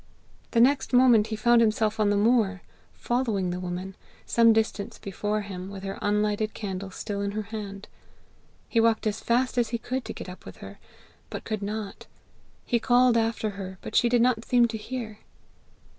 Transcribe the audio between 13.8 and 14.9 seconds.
but she did not seem to